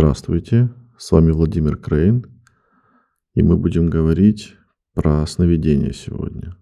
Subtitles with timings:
[0.00, 2.24] Здравствуйте, с вами Владимир Крейн,
[3.34, 4.56] и мы будем говорить
[4.94, 6.56] про сновидение сегодня.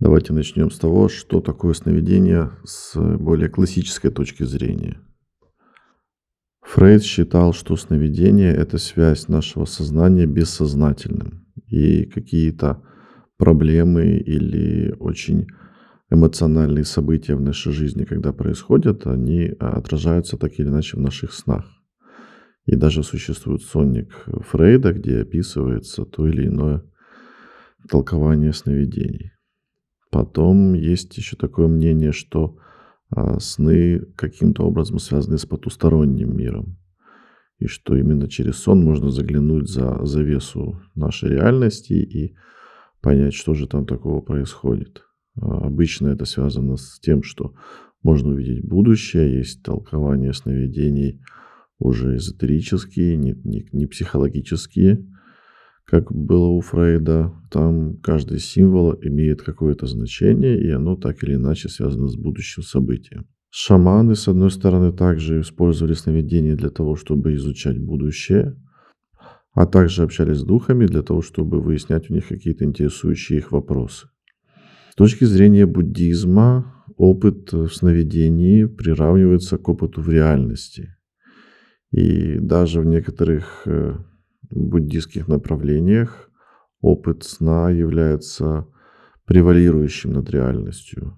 [0.00, 5.00] Давайте начнем с того, что такое сновидение с более классической точки зрения.
[6.62, 12.82] Фрейд считал, что сновидение– это связь нашего сознания бессознательным, и какие-то
[13.36, 15.46] проблемы или очень
[16.10, 21.79] эмоциональные события в нашей жизни, когда происходят, они отражаются так или иначе в наших снах.
[22.70, 26.84] И даже существует сонник Фрейда, где описывается то или иное
[27.88, 29.32] толкование сновидений.
[30.12, 32.58] Потом есть еще такое мнение, что
[33.10, 36.78] а, сны каким-то образом связаны с потусторонним миром.
[37.58, 42.36] И что именно через сон можно заглянуть за завесу нашей реальности и
[43.00, 45.02] понять, что же там такого происходит.
[45.34, 47.52] А, обычно это связано с тем, что
[48.04, 51.20] можно увидеть будущее, есть толкование сновидений–
[51.80, 55.04] уже эзотерические, не, не, не психологические,
[55.86, 57.32] как было у Фрейда.
[57.50, 63.26] Там каждый символ имеет какое-то значение, и оно так или иначе связано с будущим событием.
[63.48, 68.56] Шаманы, с одной стороны, также использовали сновидения для того, чтобы изучать будущее,
[69.52, 74.06] а также общались с духами для того, чтобы выяснять у них какие-то интересующие их вопросы.
[74.92, 80.94] С точки зрения буддизма, опыт в сновидении приравнивается к опыту в реальности–
[81.90, 83.96] и даже в некоторых э,
[84.50, 86.30] буддийских направлениях
[86.80, 88.66] опыт сна является
[89.26, 91.16] превалирующим над реальностью.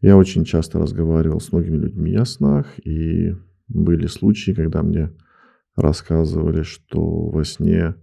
[0.00, 3.34] Я очень часто разговаривал с многими людьми о снах, и
[3.68, 5.12] были случаи, когда мне
[5.76, 7.94] рассказывали, что во сне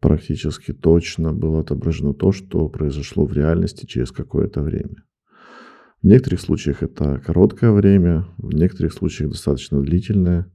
[0.00, 5.04] практически точно было отображено то, что произошло в реальности через какое-то время.
[6.02, 10.52] В некоторых случаях это короткое время, в некоторых случаях достаточно длительное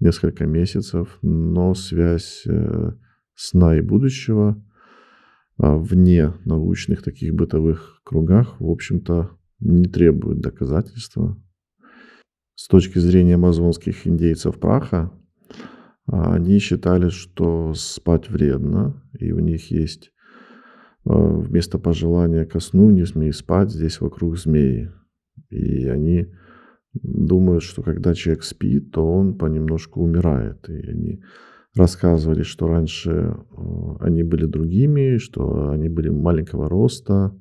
[0.00, 2.92] несколько месяцев, но связь э,
[3.34, 4.62] сна и будущего
[5.56, 9.30] а, вне научных таких бытовых кругах, в общем-то,
[9.60, 11.36] не требует доказательства.
[12.54, 15.12] С точки зрения амазонских индейцев праха,
[16.06, 20.12] а, они считали, что спать вредно, и у них есть
[21.04, 24.90] а, вместо пожелания ко сну не смей спать, здесь вокруг змеи.
[25.50, 26.32] И они
[26.92, 30.68] думают, что когда человек спит, то он понемножку умирает.
[30.68, 31.22] И они
[31.76, 37.32] рассказывали, что раньше э, они были другими, что они были маленького роста,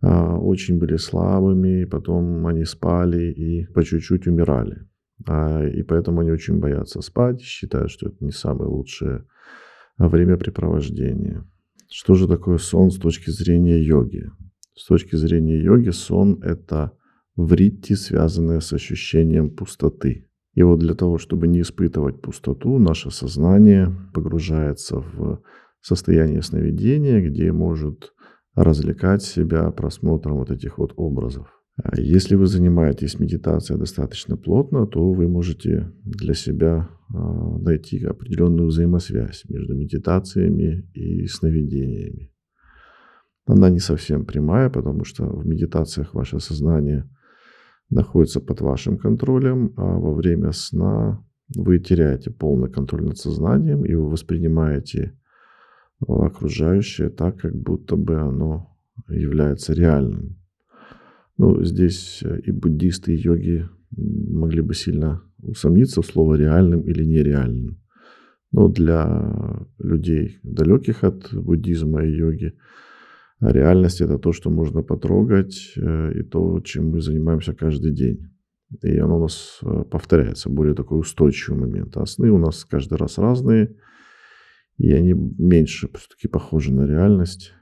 [0.00, 4.86] а, очень были слабыми, потом они спали и по чуть-чуть умирали.
[5.26, 9.24] А, и поэтому они очень боятся спать, считают, что это не самое лучшее
[9.96, 11.44] времяпрепровождение.
[11.90, 14.30] Что же такое сон с точки зрения йоги?
[14.76, 16.92] С точки зрения йоги сон– это
[17.38, 20.26] вритти, связанное с ощущением пустоты.
[20.54, 25.40] И вот для того, чтобы не испытывать пустоту, наше сознание погружается в
[25.80, 28.12] состояние сновидения, где может
[28.56, 31.46] развлекать себя просмотром вот этих вот образов.
[31.80, 38.66] А если вы занимаетесь медитацией достаточно плотно, то вы можете для себя а, найти определенную
[38.66, 42.32] взаимосвязь между медитациями и сновидениями.
[43.46, 47.08] Она не совсем прямая, потому что в медитациях ваше сознание
[47.90, 51.24] находится под вашим контролем, а во время сна
[51.56, 55.18] вы теряете полный контроль над сознанием, и вы воспринимаете
[56.06, 58.76] окружающее так, как будто бы оно
[59.08, 60.36] является реальным.
[61.38, 67.80] Ну, здесь и буддисты, и йоги могли бы сильно усомниться в слово реальным или нереальным.
[68.50, 72.54] Но для людей, далеких от буддизма и йоги,
[73.40, 78.28] а реальность это то, что можно потрогать, э, и то, чем мы занимаемся каждый день.
[78.82, 81.96] И оно у нас э, повторяется, более такой устойчивый момент.
[81.96, 83.76] А сны у нас каждый раз разные,
[84.76, 87.52] и они меньше все-таки похожи на реальность.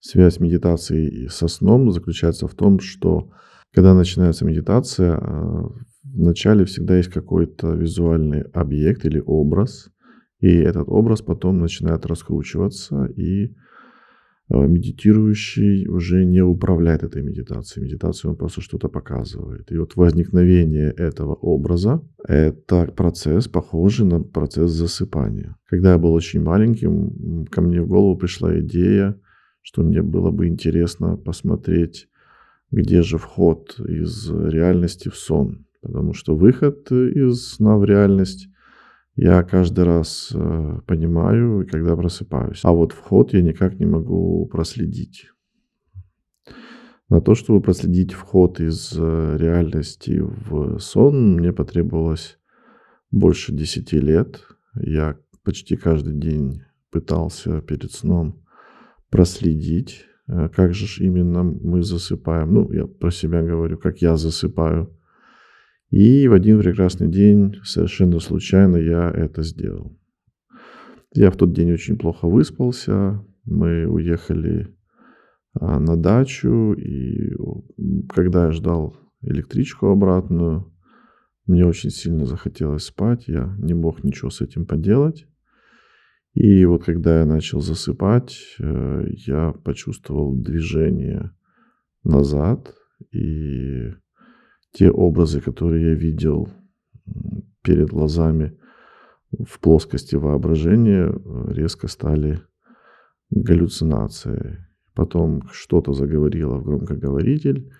[0.00, 3.30] Связь медитации со сном заключается в том, что
[3.74, 5.62] когда начинается медитация, э,
[6.04, 9.90] вначале всегда есть какой-то визуальный объект или образ,
[10.38, 13.54] и этот образ потом начинает раскручиваться и
[14.48, 17.86] медитирующий уже не управляет этой медитацией.
[17.86, 19.72] Медитацию он просто что-то показывает.
[19.72, 25.56] И вот возникновение этого образа– это процесс, похожий на процесс засыпания.
[25.66, 29.18] Когда я был очень маленьким, ко мне в голову пришла идея,
[29.62, 32.08] что мне было бы интересно посмотреть,
[32.70, 35.66] где же вход из реальности в сон.
[35.82, 38.48] Потому что выход из сна в реальность
[39.16, 42.60] я каждый раз э, понимаю, когда просыпаюсь.
[42.62, 45.30] А вот вход я никак не могу проследить.
[47.08, 52.38] На то, чтобы проследить вход из э, реальности в сон, мне потребовалось
[53.10, 54.42] больше 10 лет.
[54.74, 58.44] Я почти каждый день пытался перед сном
[59.08, 62.52] проследить, э, как же именно мы засыпаем.
[62.52, 64.95] Ну, я про себя говорю, как я засыпаю.
[65.90, 69.98] И в один прекрасный день совершенно случайно я это сделал.
[71.14, 73.24] Я в тот день очень плохо выспался.
[73.44, 74.74] Мы уехали
[75.58, 77.34] а, на дачу, и
[78.08, 80.72] когда я ждал электричку обратную,
[81.46, 85.26] мне очень сильно захотелось спать, я не мог ничего с этим поделать.
[86.34, 91.30] И вот когда я начал засыпать, э, я почувствовал движение
[92.04, 92.74] назад,
[93.10, 93.92] и
[94.76, 96.50] те образы, которые я видел
[97.62, 98.58] перед глазами
[99.32, 102.40] в плоскости воображения, э, резко стали
[103.30, 104.58] галлюцинацией.
[104.94, 107.72] Потом что-то заговорило в громкоговоритель,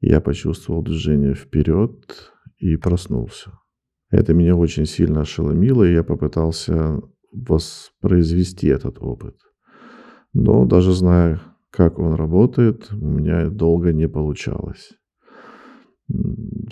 [0.00, 3.52] я почувствовал движение вперед и проснулся.
[4.10, 7.00] Это меня очень сильно ошеломило, и я попытался
[7.30, 9.36] воспроизвести этот опыт.
[10.32, 11.40] Но даже зная,
[11.70, 14.90] как он работает, у меня долго не получалось.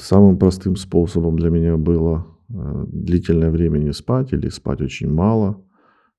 [0.00, 5.62] Самым простым способом для меня было э, длительное время не спать или спать очень мало,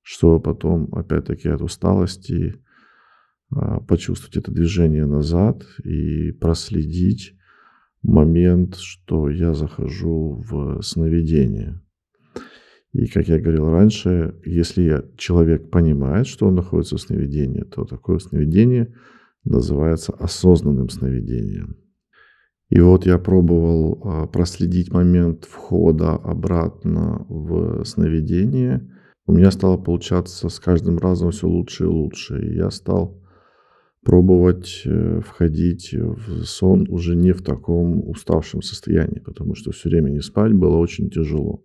[0.02, 2.62] чтобы потом, опять-таки, от усталости
[3.54, 7.36] а, почувствовать это движение назад и проследить
[8.02, 11.82] момент, что я захожу в сновидение.
[12.94, 18.20] И, как я говорил раньше, если человек понимает, что он находится в сновидении, то такое
[18.20, 18.94] сновидение
[19.44, 21.78] называется осознанным сновидением.
[22.72, 28.90] И вот я пробовал а, проследить момент входа обратно в сновидение.
[29.28, 32.42] У меня стало получаться с каждым разом все лучше и лучше.
[32.42, 33.22] И я стал
[34.06, 40.10] пробовать э, входить в сон уже не в таком уставшем состоянии, потому что все время
[40.10, 41.64] не спать было очень тяжело.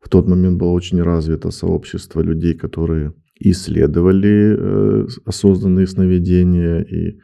[0.00, 7.20] В тот момент было очень развито сообщество людей, которые исследовали э, осознанные сновидения, и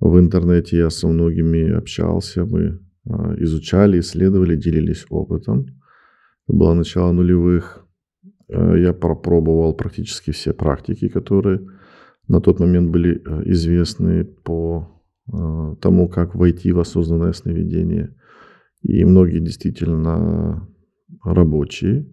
[0.00, 2.78] в интернете я со многими общался, мы
[3.08, 5.66] а, изучали, исследовали, делились опытом.
[6.46, 7.84] Это было начало нулевых.
[8.48, 11.60] Э, я пропробовал практически все практики, которые
[12.28, 15.02] на тот момент были э, известны по
[15.32, 18.14] э, тому, как войти в осознанное сновидение.
[18.82, 20.68] И многие действительно
[21.24, 22.06] рабочие,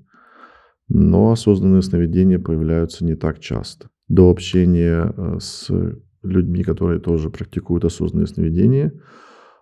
[0.87, 3.89] но осознанные сновидения появляются не так часто.
[4.07, 5.69] До общения э, с
[6.25, 8.93] людьми, которые тоже практикуют осознанные сновидения,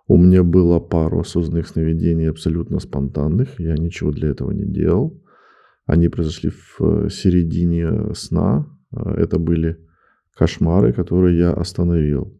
[0.06, 3.58] у меня было пару осознанных сновидений абсолютно спонтанных.
[3.58, 5.22] Я ничего для этого не делал.
[5.86, 8.66] Они произошли в середине сна.
[8.92, 9.78] Это были
[10.36, 12.38] кошмары, которые я остановил.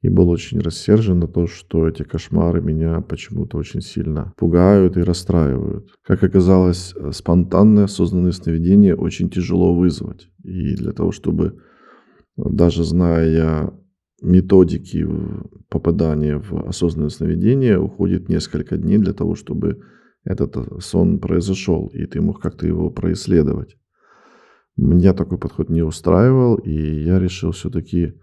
[0.00, 5.02] И был очень рассержен на то, что эти кошмары меня почему-то очень сильно пугают и
[5.02, 5.90] расстраивают.
[6.02, 10.30] Как оказалось, спонтанное осознанное сновидение очень тяжело вызвать.
[10.44, 11.60] И для того, чтобы,
[12.38, 13.72] даже зная
[14.22, 15.06] методики
[15.68, 19.80] попадания в осознанное сновидение, уходит несколько дней для того, чтобы
[20.24, 23.76] этот сон произошел, и ты мог как-то его происследовать.
[24.76, 28.14] Меня такой подход не устраивал, и я решил все-таки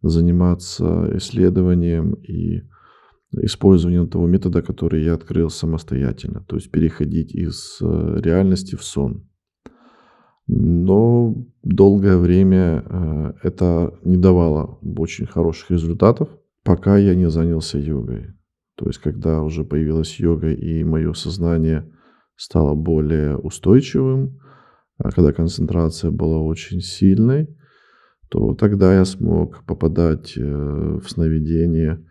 [0.00, 2.62] заниматься исследованием и
[3.32, 9.27] использованием того метода, который я открыл самостоятельно, то есть переходить из э, реальности в сон.
[10.48, 16.30] Но долгое время э, это не давало очень хороших результатов,
[16.64, 18.34] пока я не занялся йогой.
[18.76, 21.90] То есть, когда уже появилась йога и мое сознание
[22.36, 24.40] стало более устойчивым,
[24.96, 27.48] а когда концентрация была очень сильной,
[28.30, 32.04] то тогда я смог попадать э, в сновидение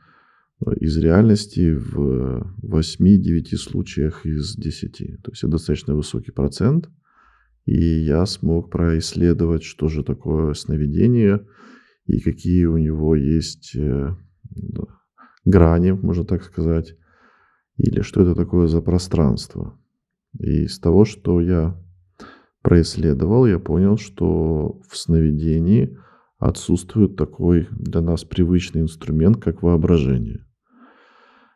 [0.65, 4.98] э, из реальности в 8-9 случаях из 10.
[5.24, 6.89] То есть это достаточно высокий процент.
[7.67, 11.45] И я смог происследовать, что же такое сновидение
[12.05, 14.15] и какие у него есть э,
[15.43, 16.95] грани, можно так сказать,
[17.75, 19.77] или что это такое за пространство.
[20.39, 21.77] И из того, что я
[22.62, 25.97] происследовал, я понял, что в сновидении
[26.39, 30.45] отсутствует такой для нас привычный инструмент, как воображение.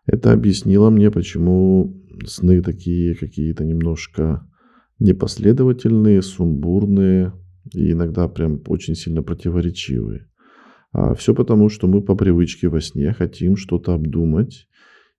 [0.05, 4.45] Это объяснило мне, почему сны такие какие-то немножко
[5.01, 7.33] непоследовательные, сумбурные
[7.73, 10.29] и иногда прям очень сильно противоречивые.
[10.93, 14.67] А все потому, что мы по привычке во сне хотим что-то обдумать,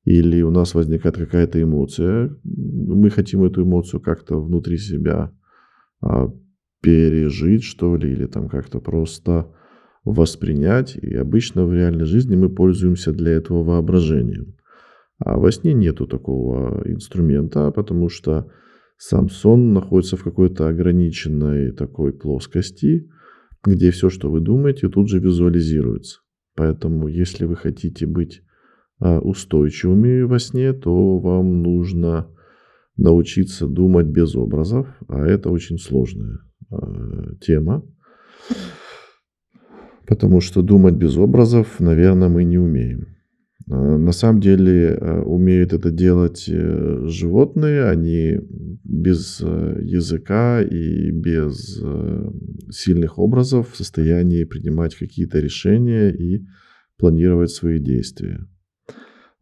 [0.05, 5.33] или у нас возникает какая-то эмоция, мы хотим эту эмоцию как-то внутри себя
[6.01, 6.29] а,
[6.81, 9.53] пережить, что ли, или там как-то просто
[10.05, 10.97] воспринять.
[10.97, 14.57] И обычно в реальной жизни мы пользуемся для этого воображением.
[15.19, 18.51] А во сне нету такого инструмента, потому что
[19.05, 23.11] сам сон находится в какой-то ограниченной такой плоскости,
[23.65, 26.21] где все, что вы думаете, тут же визуализируется.
[26.55, 28.43] Поэтому, если вы хотите быть
[29.01, 32.29] а, устойчивыми во сне, то вам нужно
[32.97, 36.39] научиться думать без образов, а это очень сложная
[36.71, 37.85] а, тема.
[40.07, 43.12] Потому что думать без образов, наверное, мы не умеем.
[43.71, 48.39] А, на самом деле умеют это делать э, животные, они
[48.85, 52.31] без э, языка и без э,
[52.71, 56.45] сильных образов в состоянии принимать какие-то решения и
[56.99, 58.47] планировать свои действия.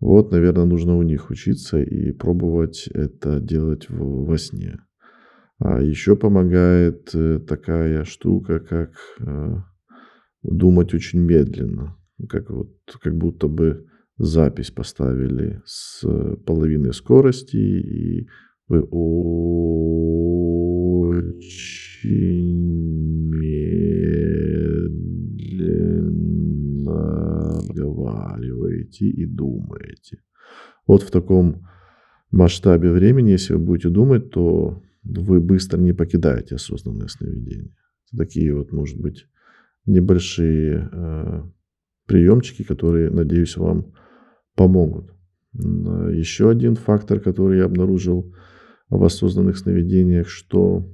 [0.00, 4.78] Вот, наверное, нужно у них учиться и пробовать это делать во сне.
[5.58, 9.56] А еще помогает э, такая штука, как э,
[10.42, 11.98] думать очень медленно,
[12.30, 12.70] как вот
[13.02, 13.86] как будто бы
[14.20, 16.04] запись поставили с
[16.44, 18.28] половиной скорости, и
[18.68, 19.00] вы очень
[23.30, 23.80] медленно
[27.58, 30.18] разговариваете и думаете.
[30.86, 31.66] Вот в таком
[32.30, 37.74] масштабе времени, если вы будете думать, то вы быстро не покидаете осознанное сновидение.
[38.14, 39.26] Такие вот, может быть,
[39.86, 41.42] небольшие э,
[42.06, 43.94] приемчики, которые, надеюсь, вам
[44.60, 45.06] помогут.
[45.54, 48.34] Еще один фактор, который я обнаружил
[48.90, 50.84] в осознанных сновидениях, что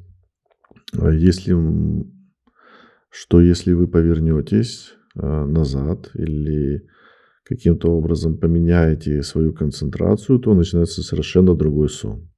[0.97, 1.53] э, если,
[3.11, 6.87] что если вы повернетесь э, назад или
[7.43, 12.31] каким-то образом поменяете свою концентрацию, то начинается совершенно другой сон.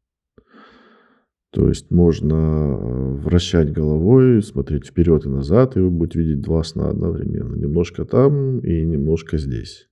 [1.53, 6.63] То есть можно э, вращать головой, смотреть вперед и назад, и вы будете видеть два
[6.63, 7.55] сна одновременно.
[7.55, 9.89] Немножко там и немножко здесь.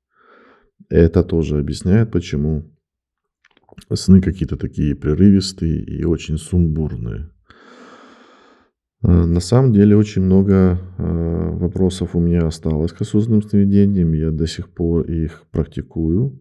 [0.89, 2.71] Это тоже объясняет, почему
[3.93, 7.31] сны какие-то такие прерывистые и очень сумбурные.
[9.03, 14.13] Э, на самом деле очень много э, вопросов у меня осталось к осознанным сновидениям.
[14.13, 16.41] Я до сих пор их практикую.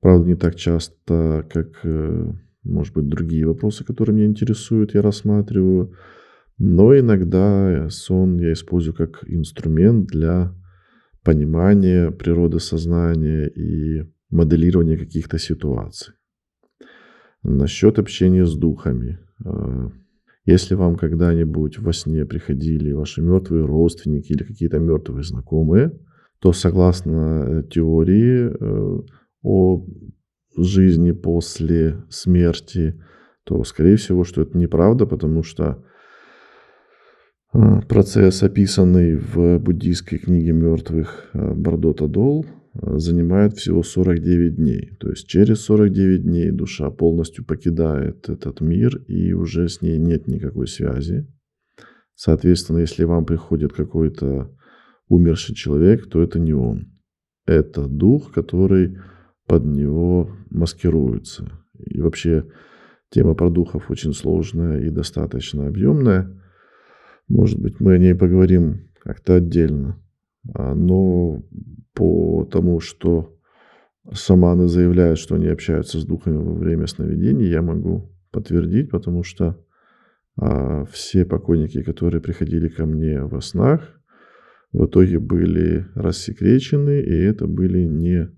[0.00, 2.32] Правда, не так часто, как, э,
[2.64, 5.94] может быть, другие вопросы, которые меня интересуют, я рассматриваю.
[6.58, 10.54] Но иногда сон я использую как инструмент для
[11.22, 16.14] понимания природы сознания и моделирования каких-то ситуаций.
[17.42, 19.18] Насчет общения с духами.
[19.44, 19.90] А,
[20.44, 25.92] если вам когда-нибудь во сне приходили ваши мертвые родственники или какие-то мертвые знакомые,
[26.40, 29.02] то согласно э, теории э,
[29.42, 29.86] о
[30.56, 33.00] жизни после смерти,
[33.44, 35.84] то, скорее всего, что это неправда, потому что
[37.52, 44.96] процесс, описанный в буддийской книге мертвых э, Бардота Дол, занимает всего 49 дней.
[45.00, 50.28] То есть через 49 дней душа полностью покидает этот мир и уже с ней нет
[50.28, 51.26] никакой связи.
[52.14, 54.54] Соответственно, если вам приходит какой-то
[55.08, 56.92] умерший человек, то это не он.
[57.46, 58.98] Это дух, который
[59.46, 61.50] под него маскируется.
[61.78, 62.44] И вообще
[63.10, 66.39] тема про духов очень сложная и достаточно объемная.
[67.30, 70.02] Может быть, мы о ней поговорим как-то отдельно.
[70.52, 71.42] А, но
[71.94, 73.36] по тому, что
[74.12, 79.64] шаманы заявляют, что они общаются с духами во время сновидений, я могу подтвердить, потому что
[80.36, 83.80] а, все покойники, которые приходили ко мне во снах,
[84.72, 88.28] в итоге были рассекречены, и это были не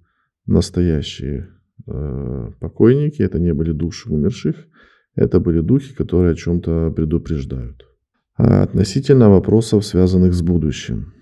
[0.46, 1.48] настоящие
[1.86, 4.56] э, покойники, это не были души умерших,
[5.14, 7.86] это были духи, которые о чем-то предупреждают.
[8.44, 11.12] А относительно вопросов, связанных с будущим.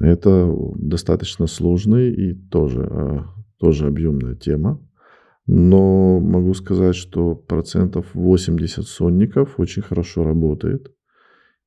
[0.00, 3.26] Это достаточно сложная и тоже, а,
[3.60, 4.84] тоже объемная тема.
[5.46, 10.92] Но могу сказать, что процентов 80 сонников очень хорошо работает.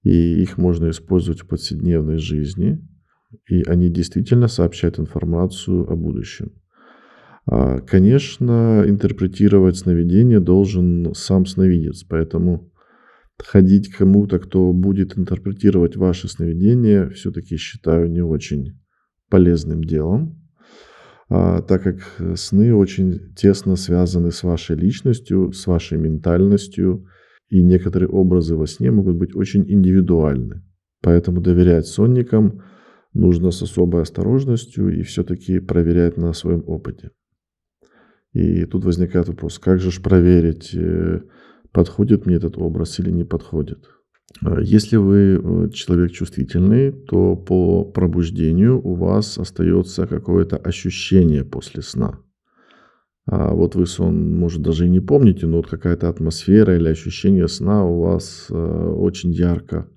[0.03, 2.85] И их можно использовать в повседневной жизни.
[3.47, 6.51] И они действительно сообщают информацию о будущем.
[7.45, 12.71] А, конечно, интерпретировать сновидение должен сам сновидец, поэтому
[13.43, 18.79] ходить к кому-то, кто будет интерпретировать ваши сновидения, все-таки считаю не очень
[19.29, 20.41] полезным делом,
[21.29, 27.05] а, так как сны очень тесно связаны с вашей личностью, с вашей ментальностью,
[27.49, 30.63] и некоторые образы во сне могут быть очень индивидуальны.
[31.01, 32.61] Поэтому доверять сонникам
[33.13, 37.11] нужно с особой осторожностью и все-таки проверять на своем опыте.
[38.33, 41.21] И тут возникает вопрос, как же проверить, э,
[41.71, 43.89] подходит мне этот образ или не подходит.
[44.43, 51.81] А если вы э, человек чувствительный, то по пробуждению у вас остается какое-то ощущение после
[51.81, 52.19] сна.
[53.25, 57.47] А вот вы сон, может, даже и не помните, но вот какая-то атмосфера или ощущение
[57.47, 59.89] сна у вас э, очень ярко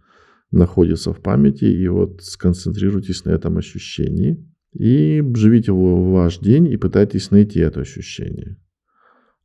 [0.51, 6.77] находится в памяти, и вот сконцентрируйтесь на этом ощущении и живите в ваш день и
[6.77, 8.57] пытайтесь найти это ощущение.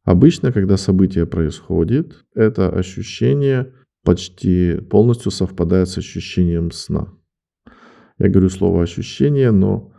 [0.09, 3.71] Обычно, когда событие происходит, это ощущение
[4.03, 7.13] почти полностью совпадает с ощущением сна.
[8.17, 9.93] Я говорю слово ощущение, но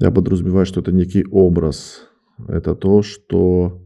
[0.00, 2.08] я подразумеваю, что это некий образ.
[2.48, 3.80] Это то, что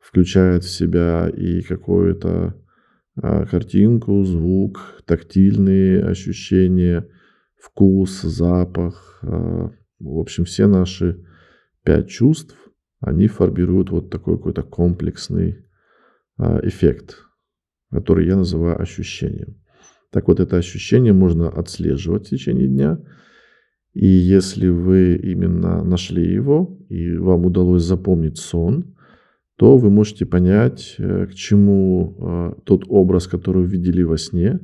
[0.00, 2.54] включает в себя и какую-то
[3.16, 7.08] а, картинку, звук, тактильные ощущения,
[7.58, 9.20] вкус, запах.
[9.22, 11.24] А, в общем, все наши
[11.84, 12.54] пять чувств,
[13.00, 15.64] они формируют вот такой какой-то комплексный
[16.38, 17.18] а, эффект,
[17.90, 19.56] который я называю ощущением.
[20.10, 22.98] Так вот, это ощущение можно отслеживать в течение дня.
[23.92, 28.94] И если вы именно нашли его, и вам удалось запомнить сон,
[29.56, 34.60] то вы можете понять, э, к чему а, тот образ, который вы видели во сне,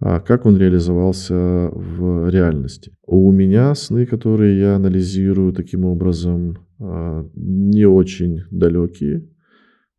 [0.00, 2.92] а как он реализовался в реальности.
[3.06, 9.28] У меня сны, которые я анализирую таким образом, а, не очень далекие.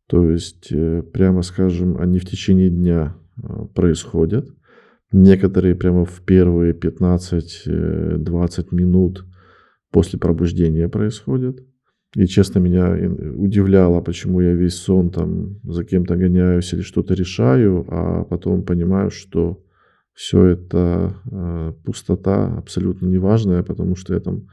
[0.08, 4.48] То есть, э, прямо скажем, они в течение дня а, происходят.
[5.12, 9.26] Некоторые прямо в первые 15-20 э, минут
[9.90, 11.58] после пробуждения происходят.
[12.14, 12.96] И, честно, меня
[13.36, 19.10] удивляло, почему я весь сон там за кем-то гоняюсь или что-то решаю, а потом понимаю,
[19.10, 19.62] что
[20.18, 24.48] все это э, пустота абсолютно неважная, потому что я там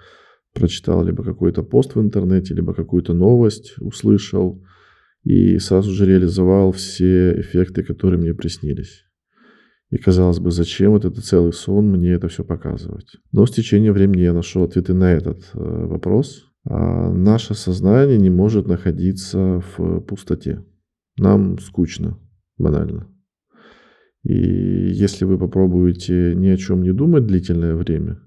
[0.53, 4.63] прочитал либо какой-то пост в интернете, либо какую-то новость услышал
[5.23, 9.05] и сразу же реализовал все эффекты, которые мне приснились.
[9.89, 13.15] И казалось бы, зачем вот это целый сон мне это все показывать?
[13.31, 16.45] Но с течением времени я нашел ответы на этот э, вопрос.
[16.69, 20.63] А наше сознание не может находиться в пустоте.
[21.17, 22.19] Нам скучно,
[22.59, 23.14] банально.
[24.25, 28.19] И если вы попробуете ни о чем не думать длительное время,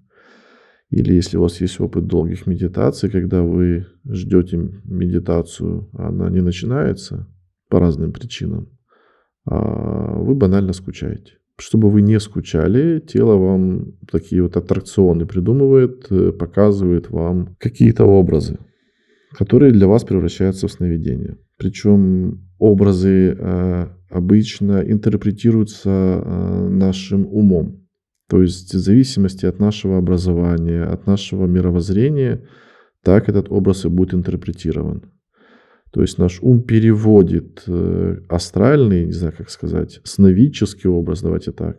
[0.91, 6.41] или если у вас есть опыт долгих медитаций, когда вы ждете медитацию, а она не
[6.41, 7.27] начинается
[7.69, 8.71] по разным причинам,
[9.45, 11.33] а вы банально скучаете.
[11.59, 18.59] Чтобы вы не скучали, тело вам такие вот аттракционы придумывает, э, показывает вам какие-то образы,
[19.33, 21.39] которые для вас превращаются в сновидения.
[21.57, 27.89] Причем образы э, обычно интерпретируются э, нашим умом.
[28.29, 32.47] То есть в зависимости от нашего образования, от нашего мировоззрения,
[33.03, 35.13] так этот образ и будет интерпретирован.
[35.93, 41.79] То есть наш ум переводит э, астральный, не знаю, как сказать, сновидческий образ, давайте так,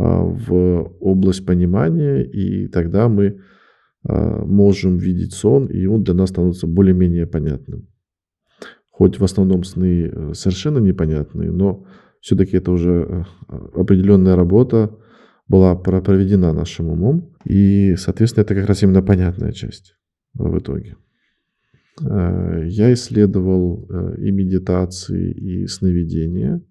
[0.00, 3.40] а, в область понимания, и тогда мы
[4.02, 7.86] а, можем видеть сон, и он для нас становится более-менее понятным.
[9.00, 11.86] Хоть в основном сны э, совершенно непонятные, но
[12.20, 14.94] все-таки это уже э, определенная работа
[15.48, 19.94] была проведена нашим умом, и, соответственно, это как раз именно понятная часть
[20.34, 20.96] в итоге.
[22.02, 26.62] Э, я исследовал и медитации, и сновидения,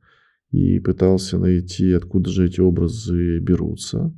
[0.52, 4.14] и пытался найти, откуда же эти образы берутся.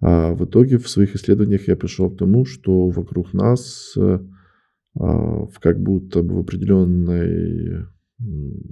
[0.00, 3.92] А в итоге в своих исследованиях я пришел к тому, что вокруг нас
[4.94, 7.86] в как будто бы в определенной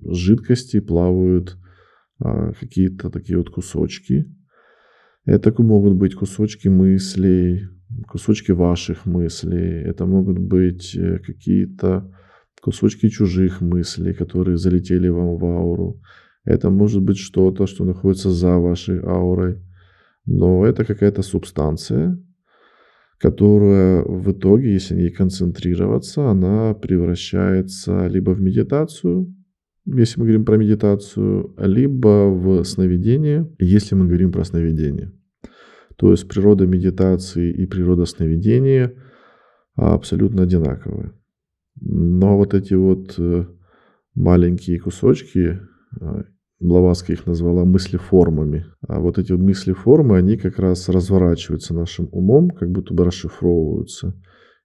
[0.05, 1.57] жидкости плавают
[2.19, 4.27] а, какие-то такие вот кусочки.
[5.25, 7.69] Это могут быть кусочки мыслей,
[8.09, 12.11] кусочки ваших мыслей, это могут быть э, какие-то
[12.61, 16.01] кусочки чужих мыслей, которые залетели вам в ауру.
[16.45, 19.63] Это может быть что-то, что находится за вашей аурой.
[20.27, 22.19] Но это какая-то субстанция,
[23.23, 29.33] которая в итоге, если не концентрироваться, она превращается либо в медитацию,
[29.87, 35.13] если мы говорим про медитацию, либо в сновидение, если мы говорим про сновидение.
[35.97, 38.93] То есть природа медитации и природа сновидения
[39.77, 41.13] абсолютно одинаковые.
[41.81, 43.47] Но вот эти вот э,
[44.15, 45.61] маленькие кусочки,
[46.01, 46.23] э,
[46.63, 48.67] Блаватская их назвала мыслеформами.
[48.87, 54.15] А вот эти мыслеформы, они как раз разворачиваются нашим умом, как будто бы расшифровываются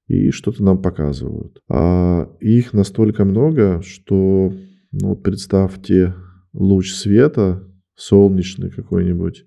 [0.08, 1.62] и что-то нам показывают.
[1.70, 4.54] А их настолько много, что
[4.92, 6.16] ну, вот представьте
[6.54, 7.64] луч света,
[7.96, 9.46] солнечный какой-нибудь,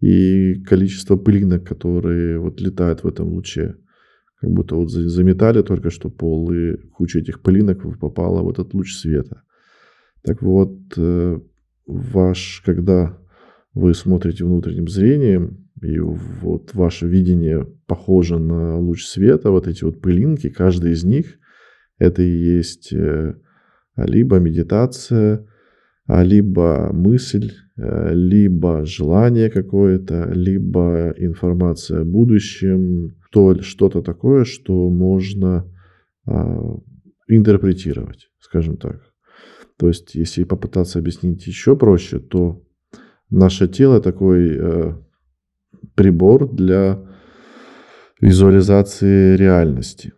[0.00, 3.76] и количество пылинок, которые вот летают в этом луче.
[4.40, 8.96] Как будто вот заметали только что пол, и куча этих пылинок попала в этот луч
[8.96, 9.42] света.
[10.24, 11.38] Так вот, э,
[11.86, 13.18] ваш, когда
[13.74, 20.00] вы смотрите внутренним зрением, и вот ваше видение похоже на луч света, вот эти вот
[20.00, 21.38] пылинки, каждый из них–
[22.02, 23.34] Это и есть э,
[23.96, 25.46] либо медитация,
[26.06, 34.90] а либо мысль, э, либо желание какое-то, либо информация о будущем, то что-то такое, что
[34.90, 35.64] можно
[36.26, 36.76] а,
[37.28, 39.11] интерпретировать, скажем так.
[39.82, 42.62] То есть, если попытаться объяснить еще проще, то
[43.30, 44.92] наше тело такой э,
[45.96, 47.04] прибор для
[48.20, 50.12] визуализации реальности.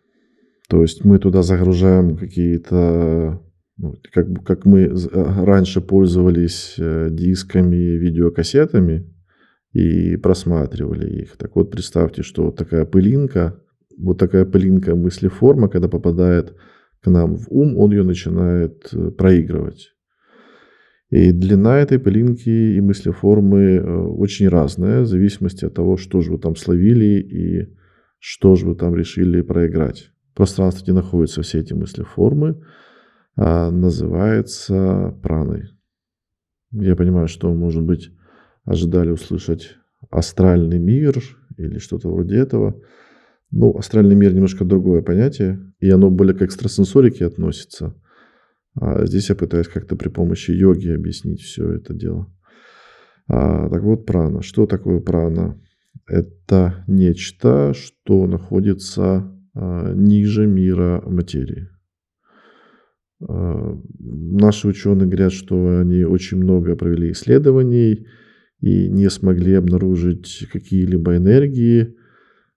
[0.68, 3.42] То есть мы туда загружаем какие-то,
[3.78, 9.10] ну, как, как мы раньше пользовались э, дисками, видеокассетами
[9.72, 11.38] и просматривали их.
[11.38, 13.58] Так вот, представьте, что вот такая пылинка,
[13.96, 16.54] вот такая пылинка мыслеформа, когда попадает
[17.04, 19.92] к нам в ум, он ее начинает э, проигрывать.
[21.10, 26.32] И длина этой пылинки и мыслеформы э, очень разная, в зависимости от того, что же
[26.32, 27.74] вы там словили и
[28.18, 30.10] что же вы там решили проиграть.
[30.34, 32.62] Пространство, где находятся все эти мыслеформы,
[33.36, 35.68] а, называется праной.
[36.72, 38.10] Я понимаю, что, может быть,
[38.64, 39.76] ожидали услышать
[40.10, 41.22] астральный мир
[41.58, 42.80] или что-то вроде этого.
[43.56, 47.94] Ну, астральный мир немножко другое понятие, и оно более к экстрасенсорике относится.
[48.74, 52.26] А здесь я пытаюсь как-то при помощи йоги объяснить все это дело.
[53.28, 54.42] А, так вот, прана.
[54.42, 55.56] Что такое прана?
[56.08, 61.68] Это нечто, что находится а, ниже мира материи.
[63.22, 68.08] А, наши ученые говорят, что они очень много провели исследований
[68.60, 71.94] и не смогли обнаружить какие-либо энергии,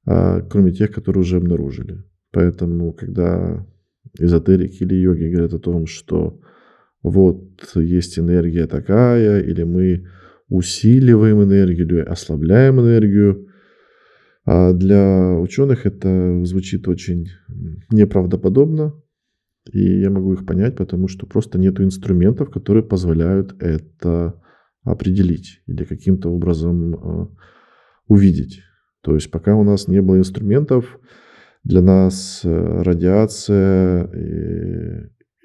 [0.07, 2.03] кроме тех, которые уже обнаружили.
[2.31, 3.65] Поэтому, когда
[4.17, 6.39] эзотерики или йоги говорят о том, что
[7.03, 10.07] вот есть энергия такая, или мы
[10.49, 13.47] усиливаем энергию, или ослабляем энергию,
[14.45, 17.27] а для ученых это звучит очень
[17.91, 18.93] неправдоподобно,
[19.71, 24.41] и я могу их понять, потому что просто нет инструментов, которые позволяют это
[24.83, 27.27] определить или каким-то образом э,
[28.07, 28.61] увидеть.
[29.07, 30.99] То есть пока у нас не было инструментов,
[31.63, 34.09] для нас э, радиация,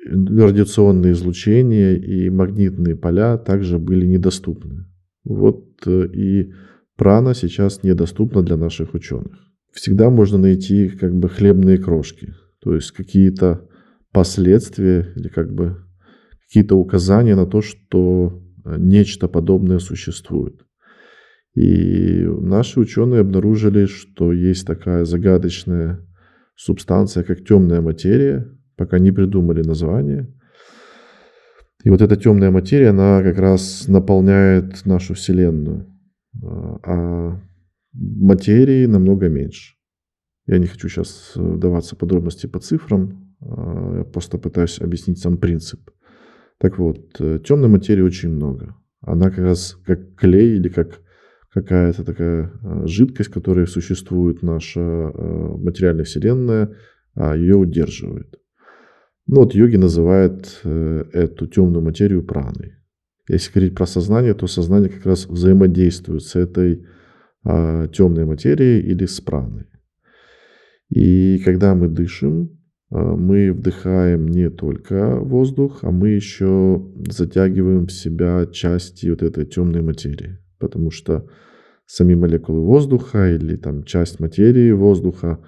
[0.04, 4.86] радиационные излучения и магнитные поля также были недоступны.
[5.22, 6.52] Вот э, и
[6.96, 9.38] прана сейчас недоступна для наших ученых.
[9.70, 13.68] Всегда можно найти как бы хлебные крошки, то есть какие-то
[14.10, 15.76] последствия или как бы
[16.48, 20.62] какие-то указания на то, что э, нечто подобное существует.
[21.54, 26.06] И наши ученые обнаружили, что есть такая загадочная
[26.56, 30.32] субстанция, как темная материя, пока не придумали название.
[31.84, 35.86] И вот эта темная материя, она как раз наполняет нашу Вселенную.
[36.42, 37.42] А, а
[37.92, 39.74] материи намного меньше.
[40.46, 45.36] Я не хочу сейчас вдаваться в подробности по цифрам, а, я просто пытаюсь объяснить сам
[45.36, 45.90] принцип.
[46.58, 48.76] Так вот, э, темной материи очень много.
[49.00, 51.00] Она как раз как клей или как
[51.52, 56.74] какая-то такая а, жидкость, которая существует, наша а, материальная вселенная,
[57.14, 58.38] а ее удерживает.
[59.26, 62.72] Ну вот йоги называют э, эту темную материю праной.
[63.28, 66.86] Если говорить про сознание, то сознание как раз взаимодействует с этой
[67.44, 69.66] темной материей или с праной.
[70.90, 72.58] И когда мы дышим,
[72.90, 79.82] мы вдыхаем не только воздух, а мы еще затягиваем в себя части вот этой темной
[79.82, 81.28] материи потому что
[81.86, 85.40] сами молекулы воздуха или там часть материи воздуха,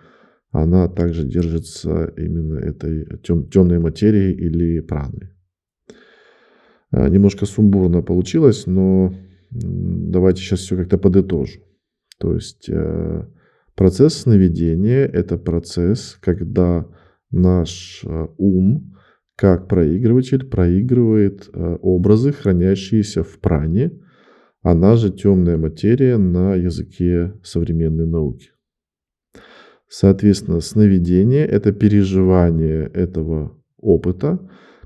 [0.50, 5.30] она также держится именно этой тем, темной материи или праны.
[6.90, 9.14] А, немножко сумбурно получилось, но
[9.50, 11.60] давайте сейчас все как-то подытожу.
[12.18, 13.26] То есть э,
[13.74, 16.86] процесс сновидения– это процесс, когда
[17.30, 18.94] наш э, ум,
[19.36, 23.92] как проигрыватель, проигрывает э, образы, хранящиеся в пране–
[24.64, 28.48] она же темная материя на языке современной науки.
[29.88, 34.40] Соответственно, сновидение– это переживание этого опыта,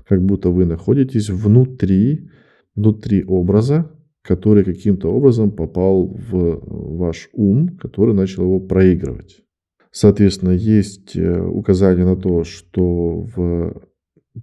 [0.05, 2.29] как будто вы находитесь внутри,
[2.75, 3.89] внутри образа,
[4.21, 9.45] который каким-то образом попал в ваш ум, который начал его проигрывать.
[9.91, 13.81] Соответственно, есть э, указание на то, что в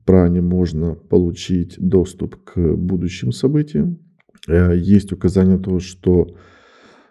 [0.06, 4.05] пране можно получить доступ к будущим событиям, Э,
[4.46, 6.36] есть указание того, что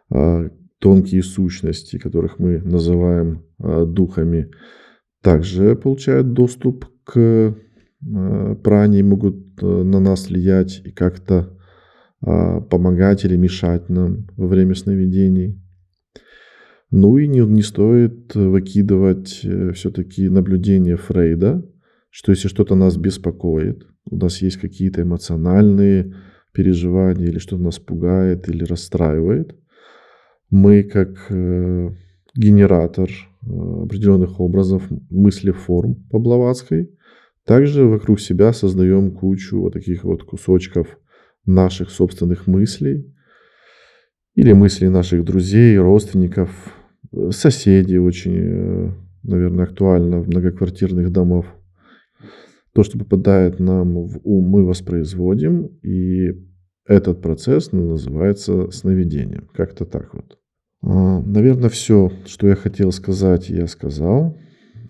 [0.09, 4.51] а, тонкие сущности, которых мы называем а, духами,
[5.21, 7.55] также получают доступ к
[8.63, 11.57] пране и могут на нас влиять и как-то
[12.19, 15.59] помогать или мешать нам во время сновидений.
[16.91, 21.63] Ну и не, не стоит выкидывать э, все-таки наблюдения Фрейда
[22.15, 26.15] что если что-то нас беспокоит, у нас есть какие-то эмоциональные
[26.55, 29.55] переживания или что-то нас пугает или расстраивает,
[30.49, 31.89] мы как э,
[32.33, 36.91] генератор э, определенных образов, мысли форм по Блаватской,
[37.45, 40.87] также вокруг себя создаем кучу вот таких вот кусочков
[41.45, 43.13] наших собственных мыслей
[44.33, 46.49] или мыслей наших друзей, родственников,
[47.11, 51.45] э, соседей очень, наверное, актуально в многоквартирных домов.
[52.75, 56.33] То, что попадает нам в ум, мы воспроизводим, и
[56.85, 59.49] этот процесс называется сновидением.
[59.53, 60.37] Как-то так вот.
[60.83, 64.37] А, наверное, все, что я хотел сказать, я сказал.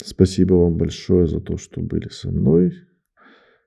[0.03, 2.73] Спасибо вам большое за то, что были со мной.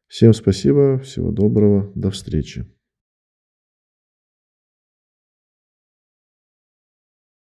[0.09, 2.66] Всем спасибо, всего доброго, до встречи.